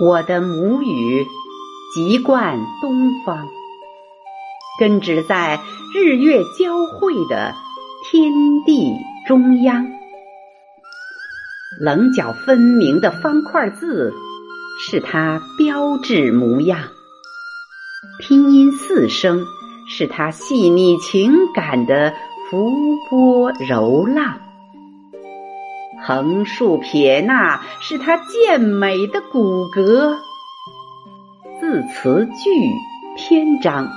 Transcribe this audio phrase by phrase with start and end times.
[0.00, 1.24] 我的母语
[1.94, 3.46] 籍贯东方，
[4.80, 5.60] 根植在
[5.94, 7.54] 日月交汇的
[8.04, 8.32] 天
[8.66, 8.92] 地
[9.24, 9.86] 中央。
[11.80, 14.12] 棱角分明的方块字
[14.80, 16.80] 是它标志模样，
[18.18, 19.46] 拼音四声
[19.88, 22.12] 是它细腻情感的
[22.50, 24.40] 浮波柔浪。
[26.06, 30.14] 横竖撇捺是他健美的骨骼，
[31.58, 32.50] 字词句
[33.16, 33.88] 篇章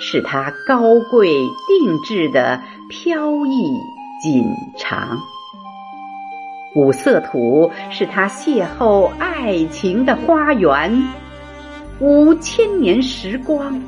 [0.00, 1.28] 是他高贵
[1.68, 3.78] 定制的飘逸
[4.22, 4.42] 锦
[4.78, 5.18] 长，
[6.74, 11.02] 五色土是他邂逅爱情的花园，
[12.00, 13.82] 五千年时光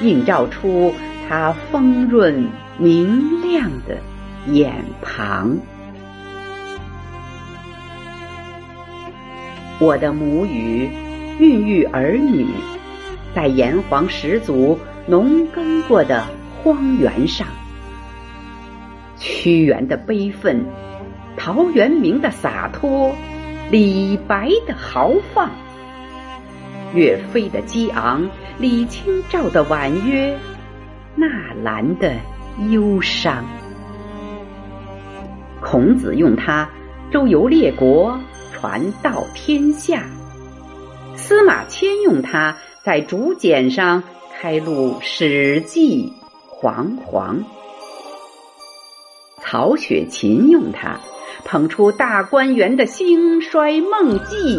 [0.00, 0.94] 映照出
[1.28, 3.98] 他丰润明亮的
[4.50, 4.72] 眼
[5.02, 5.58] 庞。
[9.80, 10.90] 我的母语
[11.38, 12.48] 孕育儿女，
[13.32, 14.76] 在炎黄始祖
[15.06, 16.24] 农耕过的
[16.60, 17.46] 荒原上，
[19.16, 20.66] 屈原的悲愤，
[21.36, 23.14] 陶渊明的洒脱，
[23.70, 25.48] 李白的豪放，
[26.92, 30.36] 岳飞的激昂，李清照的婉约，
[31.14, 31.28] 纳
[31.62, 32.14] 兰的
[32.70, 33.44] 忧伤。
[35.60, 36.68] 孔子用它
[37.12, 38.18] 周游列国。
[38.60, 40.02] 传到天下，
[41.14, 44.02] 司马迁用它在竹简上
[44.36, 46.12] 开录《史记》
[46.48, 47.36] 煌煌；
[49.40, 50.98] 曹雪芹用它
[51.44, 54.58] 捧出大观园的兴衰梦记；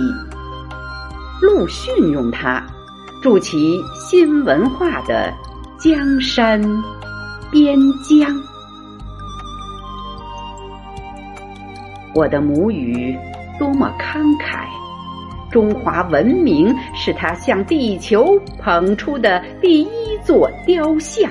[1.41, 2.65] 陆逊用它
[3.21, 5.33] 筑起新文化的
[5.77, 6.61] 江山
[7.51, 8.41] 边疆。
[12.15, 13.17] 我的母语。
[13.59, 14.65] 多么慷慨！
[15.51, 19.87] 中华文明是他向地球捧出的第一
[20.23, 21.29] 座雕像，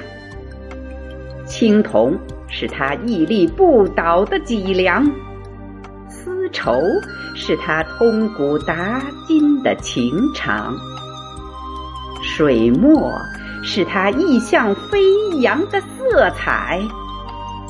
[1.47, 2.19] 青铜
[2.49, 5.09] 是他屹立不倒的脊梁，
[6.09, 6.75] 丝绸
[7.37, 10.75] 是他通古达今的情长，
[12.21, 13.13] 水墨
[13.63, 14.99] 是他意象飞
[15.41, 16.81] 扬的色彩，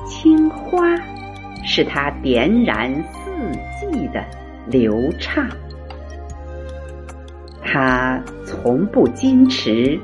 [0.06, 0.80] 青花
[1.62, 4.24] 是他点燃四季的。
[4.70, 5.46] 流畅，
[7.62, 9.98] 他从不矜持，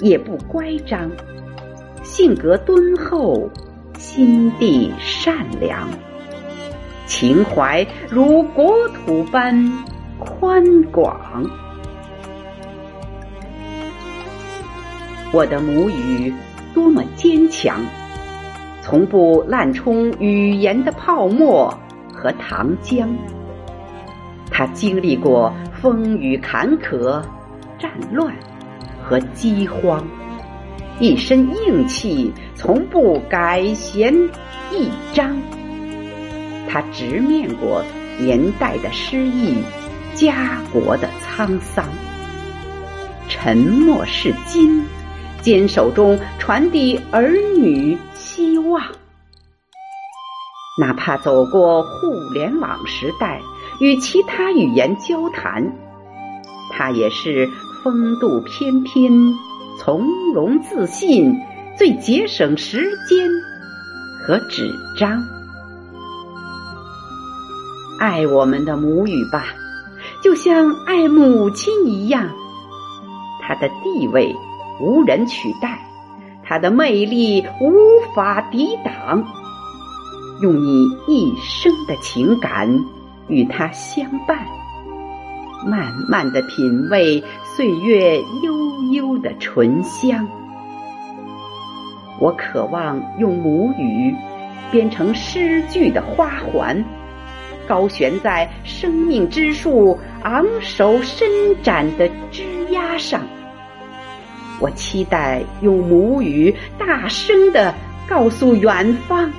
[0.00, 1.10] 也不乖张，
[2.02, 3.48] 性格敦厚，
[3.98, 5.88] 心地善良，
[7.06, 9.72] 情怀如国土般
[10.18, 11.44] 宽广。
[15.32, 16.32] 我的母语
[16.74, 17.80] 多么坚强，
[18.82, 21.72] 从不滥充语言的泡沫
[22.12, 23.08] 和糖浆。
[24.56, 27.20] 他经历过风雨坎坷、
[27.76, 28.32] 战乱
[29.02, 30.06] 和饥荒，
[31.00, 34.14] 一身硬气，从不改弦
[34.70, 35.36] 易张。
[36.68, 37.82] 他直面过
[38.16, 39.58] 年代的失意、
[40.14, 41.84] 家国的沧桑，
[43.28, 44.84] 沉默是金，
[45.40, 48.80] 坚守中传递儿女希望。
[50.78, 53.40] 哪怕走过互联网时代。
[53.80, 55.72] 与其他语言交谈，
[56.72, 57.48] 他也是
[57.82, 59.34] 风度翩翩、
[59.78, 61.34] 从容自信、
[61.76, 63.28] 最节省时间
[64.22, 65.22] 和纸张。
[68.00, 69.46] 爱我们的母语吧，
[70.22, 72.28] 就像爱母亲一样。
[73.40, 74.34] 它的地位
[74.80, 75.78] 无人取代，
[76.42, 77.72] 它的魅力无
[78.14, 79.24] 法抵挡。
[80.40, 82.84] 用你一生的情感。
[83.28, 84.46] 与他相伴，
[85.66, 87.22] 慢慢的品味
[87.56, 90.28] 岁月悠悠的醇香。
[92.20, 94.14] 我渴望用母语
[94.70, 96.84] 编成诗句的花环，
[97.66, 101.28] 高悬在生命之树昂首伸
[101.62, 103.20] 展的枝桠上。
[104.60, 107.74] 我期待用母语大声的
[108.08, 109.30] 告诉远方，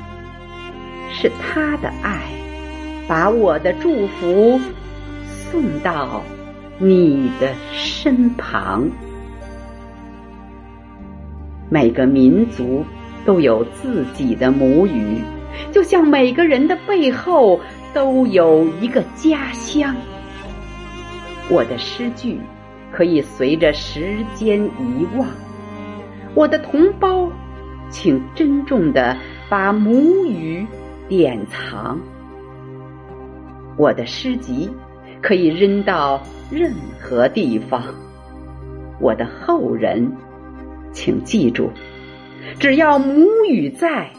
[1.12, 2.35] 是他的爱。
[3.08, 4.60] 把我的祝福
[5.28, 6.24] 送到
[6.80, 8.90] 你的身旁。
[11.70, 12.84] 每个民族
[13.26, 15.22] 都有自己的母语，
[15.72, 17.60] 就像每个人的背后
[17.94, 19.96] 都有一个家乡。
[21.50, 22.40] 我的诗句
[22.92, 25.28] 可以随着时间遗忘，
[26.34, 27.30] 我的同胞，
[27.90, 29.16] 请珍重的
[29.48, 30.66] 把母语
[31.08, 32.00] 典藏。
[33.78, 34.70] 我的诗集
[35.22, 37.84] 可以扔到任何地方。
[39.02, 40.10] 我的后人，
[40.94, 41.70] 请记住，
[42.60, 44.12] 只要母语在，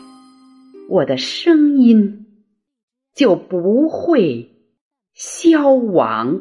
[0.89, 2.27] 我的声音
[3.15, 4.51] 就不会
[5.15, 6.39] 消亡。